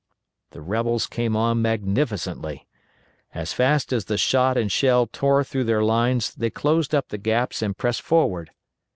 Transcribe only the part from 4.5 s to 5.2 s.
and shell